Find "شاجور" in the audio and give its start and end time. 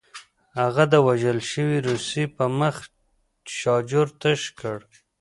3.57-4.07